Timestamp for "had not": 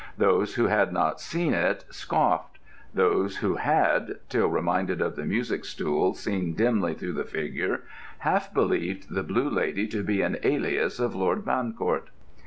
0.65-1.21